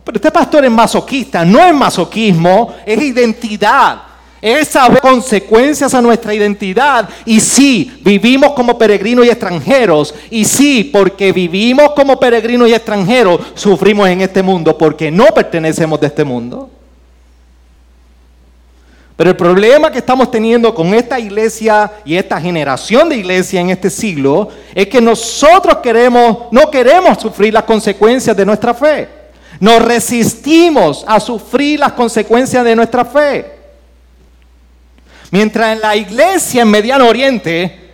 [0.04, 1.44] Pero este pastor es masoquista.
[1.44, 4.00] No es masoquismo, es identidad.
[4.40, 7.08] Es saber consecuencias a nuestra identidad.
[7.24, 10.14] Y sí, vivimos como peregrinos y extranjeros.
[10.30, 16.00] Y sí, porque vivimos como peregrinos y extranjeros, sufrimos en este mundo porque no pertenecemos
[16.00, 16.70] de este mundo.
[19.16, 23.70] Pero el problema que estamos teniendo con esta iglesia y esta generación de iglesia en
[23.70, 29.08] este siglo es que nosotros queremos, no queremos sufrir las consecuencias de nuestra fe.
[29.60, 33.52] Nos resistimos a sufrir las consecuencias de nuestra fe.
[35.30, 37.92] Mientras en la iglesia en Mediano Oriente,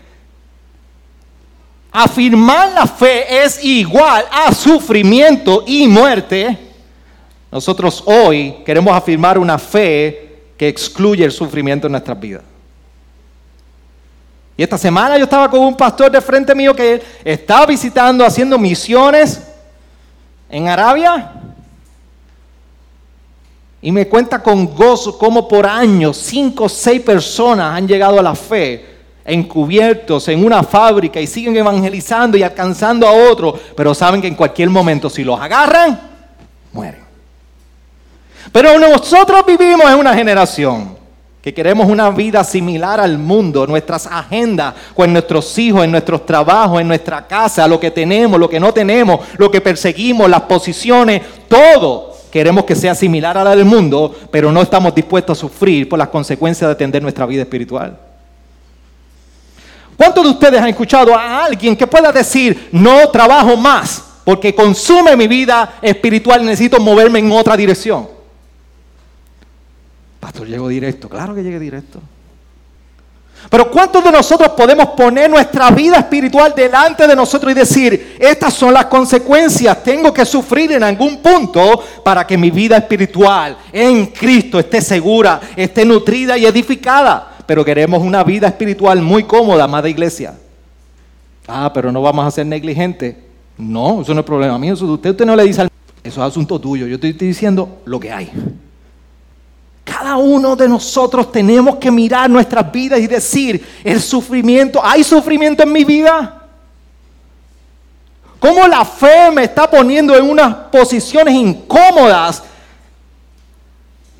[1.92, 6.56] afirmar la fe es igual a sufrimiento y muerte,
[7.52, 10.29] nosotros hoy queremos afirmar una fe
[10.61, 12.42] que excluye el sufrimiento en nuestras vidas.
[14.59, 18.59] Y esta semana yo estaba con un pastor de frente mío que estaba visitando, haciendo
[18.59, 19.42] misiones
[20.50, 21.33] en Arabia.
[23.81, 28.23] Y me cuenta con gozo cómo por años cinco o seis personas han llegado a
[28.23, 28.85] la fe
[29.25, 34.35] encubiertos en una fábrica y siguen evangelizando y alcanzando a otros, pero saben que en
[34.35, 35.98] cualquier momento si los agarran,
[36.71, 37.10] mueren.
[38.52, 41.00] Pero nosotros vivimos en una generación
[41.42, 46.80] que queremos una vida similar al mundo, nuestras agendas, con nuestros hijos, en nuestros trabajos,
[46.80, 51.22] en nuestra casa, lo que tenemos, lo que no tenemos, lo que perseguimos, las posiciones,
[51.48, 55.88] todo queremos que sea similar a la del mundo, pero no estamos dispuestos a sufrir
[55.88, 57.98] por las consecuencias de atender nuestra vida espiritual.
[59.96, 65.16] ¿Cuántos de ustedes han escuchado a alguien que pueda decir, no trabajo más porque consume
[65.16, 68.19] mi vida espiritual necesito moverme en otra dirección?
[70.21, 71.08] Pastor, llego directo.
[71.08, 72.00] Claro que llegue directo.
[73.48, 78.52] Pero ¿cuántos de nosotros podemos poner nuestra vida espiritual delante de nosotros y decir, estas
[78.52, 84.06] son las consecuencias, tengo que sufrir en algún punto para que mi vida espiritual en
[84.06, 87.38] Cristo esté segura, esté nutrida y edificada?
[87.46, 90.35] Pero queremos una vida espiritual muy cómoda, amada iglesia.
[91.48, 93.16] Ah, pero no vamos a ser negligentes.
[93.56, 94.75] No, eso no es problema mío.
[94.75, 95.71] Eso usted, usted no le dice al...
[96.04, 96.87] Eso es asunto tuyo.
[96.87, 98.31] Yo estoy diciendo lo que hay.
[99.90, 105.64] Cada uno de nosotros tenemos que mirar nuestras vidas y decir, el sufrimiento, ¿hay sufrimiento
[105.64, 106.44] en mi vida?
[108.38, 112.44] ¿Cómo la fe me está poniendo en unas posiciones incómodas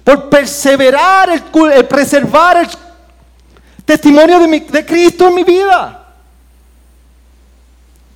[0.02, 2.68] por perseverar, el, preservar el
[3.84, 5.99] testimonio de, de Cristo en mi vida?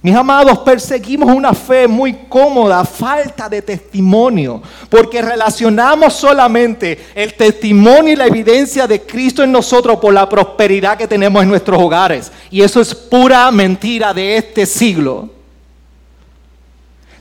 [0.04, 8.12] Mis amados, perseguimos una fe muy cómoda, falta de testimonio, porque relacionamos solamente el testimonio
[8.12, 12.30] y la evidencia de Cristo en nosotros por la prosperidad que tenemos en nuestros hogares.
[12.50, 15.30] Y eso es pura mentira de este siglo.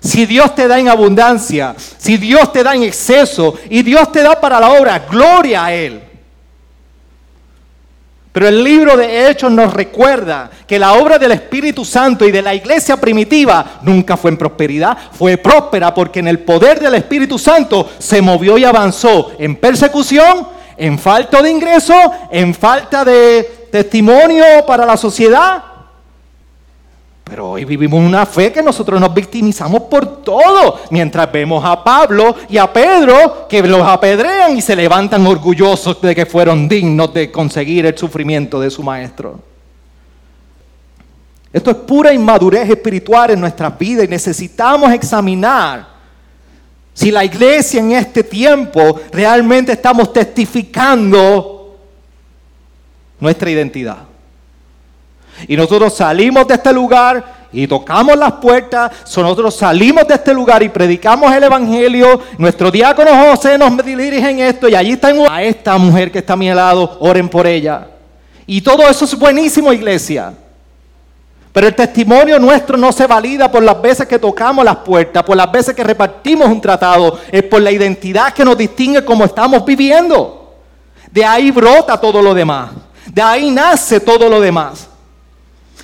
[0.01, 4.21] Si Dios te da en abundancia, si Dios te da en exceso y Dios te
[4.21, 6.01] da para la obra, gloria a Él.
[8.34, 12.41] Pero el libro de Hechos nos recuerda que la obra del Espíritu Santo y de
[12.41, 17.38] la iglesia primitiva nunca fue en prosperidad, fue próspera porque en el poder del Espíritu
[17.38, 21.93] Santo se movió y avanzó en persecución, en falta de ingreso,
[22.31, 25.63] en falta de testimonio para la sociedad,
[27.34, 32.36] pero hoy vivimos una fe que nosotros nos victimizamos por todo, mientras vemos a Pablo
[32.47, 37.31] y a Pedro que los apedrean y se levantan orgullosos de que fueron dignos de
[37.31, 39.39] conseguir el sufrimiento de su maestro.
[41.51, 45.88] Esto es pura inmadurez espiritual en nuestras vidas y necesitamos examinar
[46.93, 51.79] si la iglesia en este tiempo realmente estamos testificando
[53.19, 54.12] nuestra identidad.
[55.47, 60.63] Y nosotros salimos de este lugar y tocamos las puertas, nosotros salimos de este lugar
[60.63, 65.43] y predicamos el Evangelio, nuestro diácono José nos dirige en esto y allí están a
[65.43, 67.88] esta mujer que está a mi lado, oren por ella.
[68.47, 70.34] Y todo eso es buenísimo, iglesia.
[71.53, 75.38] Pero el testimonio nuestro no se valida por las veces que tocamos las puertas, por
[75.38, 79.63] las veces que repartimos un tratado, es por la identidad que nos distingue como estamos
[79.63, 80.55] viviendo.
[81.11, 82.71] De ahí brota todo lo demás,
[83.05, 84.89] de ahí nace todo lo demás.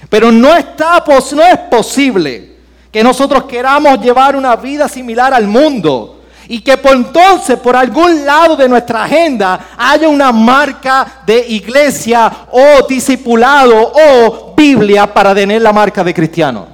[0.10, 2.56] Pero no, está, no es posible
[2.92, 8.26] que nosotros queramos llevar una vida similar al mundo y que por entonces por algún
[8.26, 15.62] lado de nuestra agenda haya una marca de iglesia o discipulado o Biblia para tener
[15.62, 16.68] la marca de cristiano.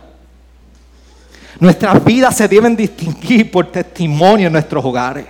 [1.59, 5.25] Nuestras vidas se deben distinguir por testimonio en nuestros hogares.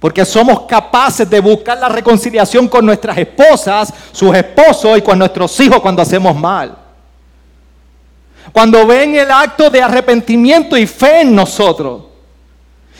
[0.00, 5.58] Porque somos capaces de buscar la reconciliación con nuestras esposas, sus esposos y con nuestros
[5.60, 6.83] hijos cuando hacemos mal.
[8.52, 12.04] Cuando ven el acto de arrepentimiento y fe en nosotros.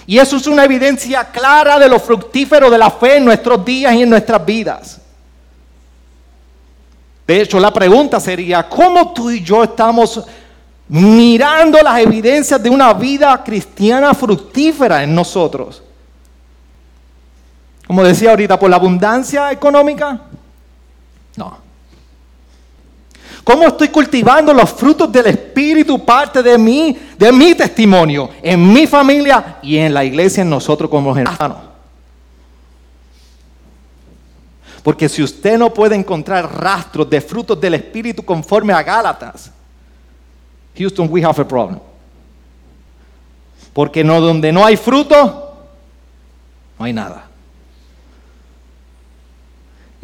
[0.07, 3.95] Y eso es una evidencia clara de lo fructífero de la fe en nuestros días
[3.95, 5.01] y en nuestras vidas.
[7.27, 10.23] De hecho, la pregunta sería, ¿cómo tú y yo estamos
[10.89, 15.83] mirando las evidencias de una vida cristiana fructífera en nosotros?
[17.87, 20.21] Como decía ahorita, por la abundancia económica.
[21.37, 21.59] No.
[23.45, 28.87] ¿Cómo estoy cultivando los frutos del Espíritu parte de mí, de mi testimonio, en mi
[28.87, 31.59] familia y en la iglesia, en nosotros como hermanos?
[34.83, 39.51] Porque si usted no puede encontrar rastros de frutos del Espíritu conforme a Gálatas,
[40.77, 41.79] Houston, we have a problem.
[43.75, 45.55] Porque no, donde no hay fruto,
[46.79, 47.27] no hay nada.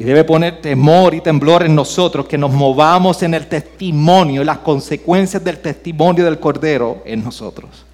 [0.01, 4.57] Y debe poner temor y temblor en nosotros que nos movamos en el testimonio, las
[4.57, 7.85] consecuencias del testimonio del Cordero en nosotros.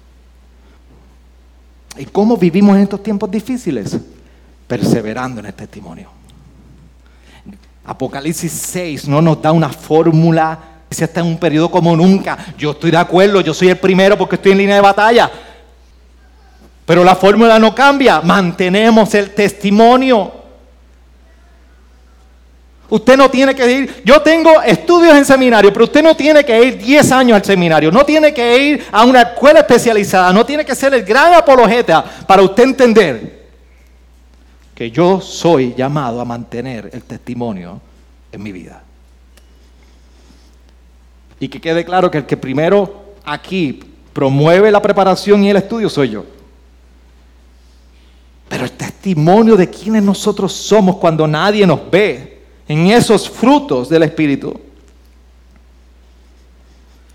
[1.97, 3.97] ¿Y cómo vivimos en estos tiempos difíciles?
[4.67, 6.09] Perseverando en el testimonio.
[7.83, 10.57] Apocalipsis 6 no nos da una fórmula,
[10.89, 12.37] si está en un periodo como nunca.
[12.57, 15.29] Yo estoy de acuerdo, yo soy el primero porque estoy en línea de batalla.
[16.85, 20.36] Pero la fórmula no cambia, mantenemos el testimonio.
[22.89, 26.63] Usted no tiene que ir, yo tengo estudios en seminario, pero usted no tiene que
[26.63, 30.63] ir 10 años al seminario, no tiene que ir a una escuela especializada, no tiene
[30.63, 33.47] que ser el gran apologeta para usted entender
[34.73, 37.81] que yo soy llamado a mantener el testimonio
[38.31, 38.83] en mi vida.
[41.39, 43.79] Y que quede claro que el que primero aquí
[44.13, 46.25] promueve la preparación y el estudio soy yo.
[48.47, 52.36] Pero el testimonio de quienes nosotros somos cuando nadie nos ve
[52.67, 54.59] en esos frutos del Espíritu.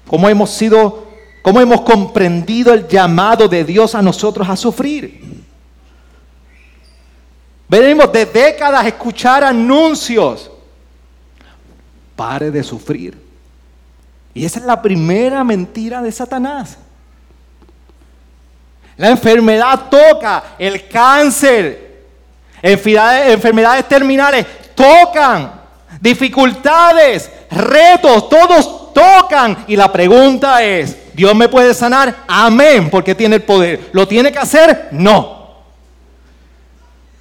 [0.07, 1.07] Cómo hemos sido,
[1.43, 5.43] cómo hemos comprendido el llamado de Dios a nosotros a sufrir.
[7.69, 10.51] Venimos de décadas a escuchar anuncios.
[12.17, 13.19] Pare de sufrir.
[14.35, 16.77] Y esa es la primera mentira de Satanás.
[18.97, 22.05] La enfermedad toca, el cáncer,
[22.63, 24.47] enfermedades terminales
[24.83, 25.53] tocan,
[26.01, 29.65] dificultades, retos, todos tocan.
[29.69, 32.25] Y la pregunta es, ¿Dios me puede sanar?
[32.27, 33.91] Amén, porque tiene el poder.
[33.93, 34.89] ¿Lo tiene que hacer?
[34.93, 35.43] No.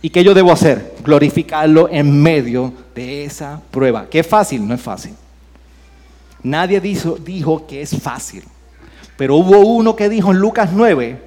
[0.02, 0.96] ¿Y qué yo debo hacer?
[1.04, 4.08] Glorificarlo en medio de esa prueba.
[4.10, 4.68] ¿Qué es fácil?
[4.68, 5.14] No es fácil.
[6.42, 8.44] Nadie dijo, dijo que es fácil.
[9.18, 11.22] Pero hubo uno que dijo en Lucas 9,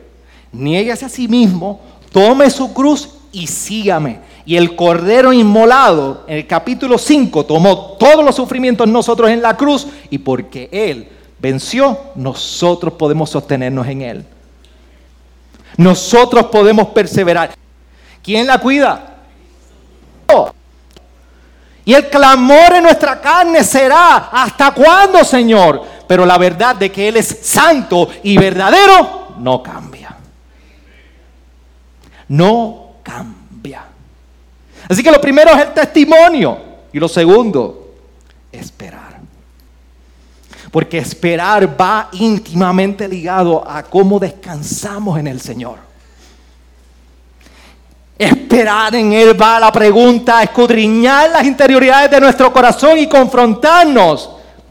[0.50, 1.80] niéguese a sí mismo,
[2.10, 4.18] tome su cruz y sígame.
[4.46, 9.56] Y el Cordero inmolado, en el capítulo 5, tomó todos los sufrimientos nosotros en la
[9.56, 14.24] cruz y porque Él venció, nosotros podemos sostenernos en Él.
[15.76, 17.54] Nosotros podemos perseverar.
[18.22, 19.10] ¿Quién la cuida?
[21.86, 25.82] Y el clamor en nuestra carne será, ¿hasta cuándo, Señor?
[26.06, 30.16] Pero la verdad de que Él es santo y verdadero no cambia.
[32.28, 33.43] No cambia.
[34.88, 36.58] Así que lo primero es el testimonio
[36.92, 37.94] y lo segundo,
[38.52, 39.14] esperar.
[40.70, 45.78] Porque esperar va íntimamente ligado a cómo descansamos en el Señor.
[48.18, 54.30] Esperar en Él va a la pregunta, escudriñar las interioridades de nuestro corazón y confrontarnos.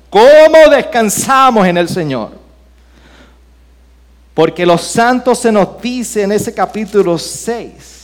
[0.10, 2.32] ¿Cómo descansamos en el Señor?
[4.34, 8.03] Porque los santos se nos dice en ese capítulo 6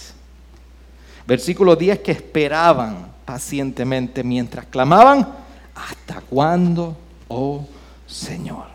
[1.29, 5.27] Versículo 10 que esperaban pacientemente mientras clamaban,
[5.75, 7.67] ¿hasta cuándo, oh
[8.07, 8.65] Señor?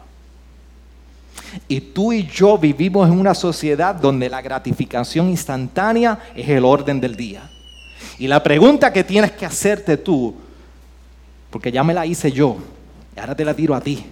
[1.66, 7.00] Y tú y yo vivimos en una sociedad donde la gratificación instantánea es el orden
[7.00, 7.42] del día.
[8.20, 10.36] Y la pregunta que tienes que hacerte tú,
[11.50, 12.58] porque ya me la hice yo,
[13.16, 14.06] y ahora te la tiro a ti,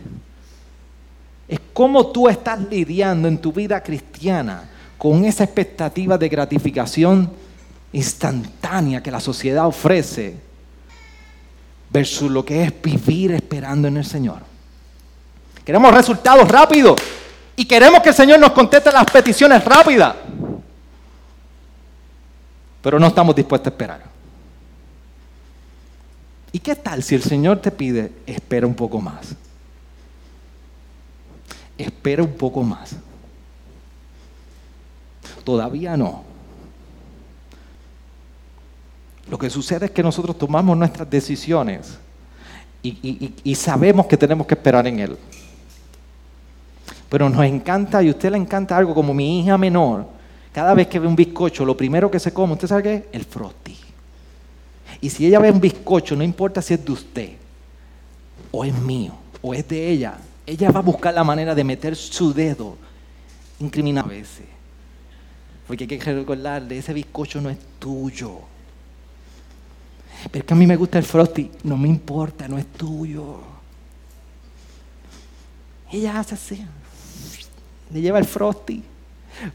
[1.46, 4.68] es cómo tú estás lidiando en tu vida cristiana
[4.98, 7.41] con esa expectativa de gratificación
[7.92, 10.36] instantánea que la sociedad ofrece
[11.90, 14.38] versus lo que es vivir esperando en el Señor.
[15.64, 17.00] Queremos resultados rápidos
[17.54, 20.16] y queremos que el Señor nos conteste las peticiones rápidas,
[22.80, 24.02] pero no estamos dispuestos a esperar.
[26.50, 29.34] ¿Y qué tal si el Señor te pide, espera un poco más?
[31.78, 32.96] Espera un poco más.
[35.44, 36.31] Todavía no.
[39.30, 41.98] Lo que sucede es que nosotros tomamos nuestras decisiones
[42.82, 45.16] y, sabemos que tenemos que esperar en Él.
[47.08, 50.06] Pero nos encanta, y a usted le encanta algo como mi hija menor,
[50.52, 53.08] cada vez que ve un bizcocho, lo primero que se come, ¿usted sabe qué?
[53.12, 53.76] El frosty.
[55.00, 57.30] Y si ella ve un bizcocho, no importa si es de usted,
[58.50, 60.14] o es mío, o es de ella,
[60.46, 62.76] ella va a buscar la manera de meter su dedo
[63.60, 64.46] incriminado a veces.
[65.66, 68.51] Porque hay que recordarle, ese bizcocho no es tuyo.
[70.30, 71.50] Pero es que a mí me gusta el frosty.
[71.64, 73.38] No me importa, no es tuyo.
[75.90, 76.64] Ella hace así.
[77.90, 78.82] Le lleva el frosty.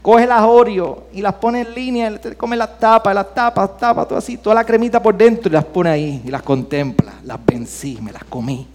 [0.02, 4.18] Coge las Oreo y las pone en línea, come las tapas, las tapas, tapas, todo
[4.18, 7.14] así, toda la cremita por dentro y las pone ahí y las contempla.
[7.24, 8.66] Las vencí, me las comí.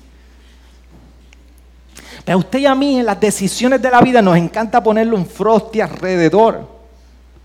[2.26, 5.14] Pero a usted y a mí en las decisiones de la vida nos encanta ponerle
[5.14, 6.68] un frosty alrededor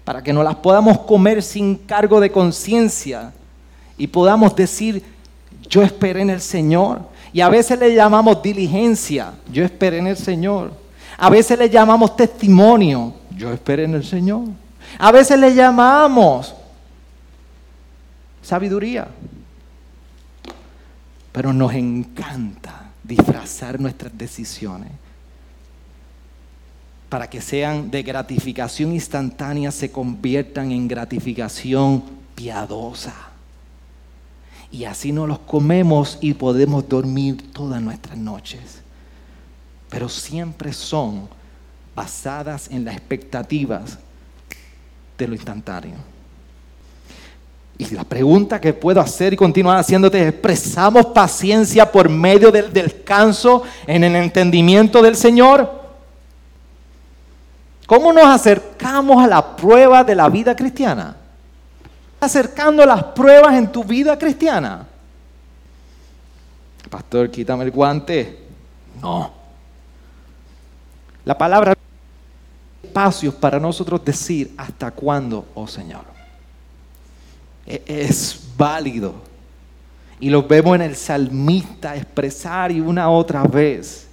[0.04, 3.32] para que no las podamos comer sin cargo de conciencia
[3.98, 5.02] y podamos decir,
[5.68, 7.02] yo esperé en el Señor.
[7.32, 10.72] Y a veces le llamamos diligencia, yo esperé en el Señor.
[11.18, 14.44] A veces le llamamos testimonio, yo esperé en el Señor.
[14.98, 16.54] A veces le llamamos
[18.40, 19.08] sabiduría.
[21.32, 24.90] Pero nos encanta disfrazar nuestras decisiones
[27.08, 33.14] para que sean de gratificación instantánea, se conviertan en gratificación piadosa.
[34.70, 38.82] Y así nos los comemos y podemos dormir todas nuestras noches.
[39.88, 41.28] Pero siempre son
[41.94, 43.98] basadas en las expectativas
[45.16, 45.96] de lo instantáneo.
[47.78, 52.72] Y la pregunta que puedo hacer y continuar haciéndote es, ¿expresamos paciencia por medio del
[52.72, 55.78] descanso en el entendimiento del Señor?
[57.86, 61.16] ¿Cómo nos acercamos a la prueba de la vida cristiana?
[62.20, 64.86] Acercando las pruebas en tu vida cristiana.
[66.90, 68.38] Pastor, quítame el guante.
[69.00, 69.32] No.
[71.24, 71.74] La palabra
[72.82, 76.04] espacios para nosotros decir hasta cuándo, oh Señor.
[77.66, 79.14] E-, es válido.
[80.20, 84.08] Y lo vemos en el salmista expresar y una otra vez.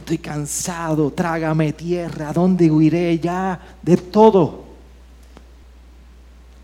[0.00, 4.67] Estoy cansado, trágame tierra, ¿a dónde huiré ya de todo?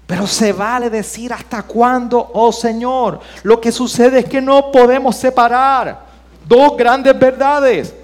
[0.07, 3.21] Pero se vale decir hasta cuándo, oh Señor.
[3.43, 6.05] Lo que sucede es que no podemos separar
[6.47, 7.95] dos grandes verdades.